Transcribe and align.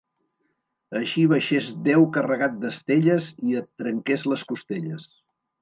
Així 0.99 1.25
baixés 1.33 1.67
Déu 1.89 2.07
carregat 2.17 2.57
d'estelles 2.65 3.29
i 3.51 3.55
et 3.63 3.71
trenqués 3.83 4.29
les 4.33 4.49
costelles! 4.55 5.07